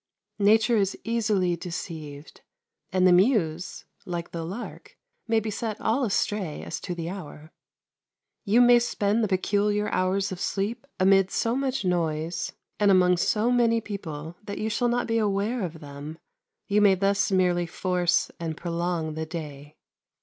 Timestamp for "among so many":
12.89-13.79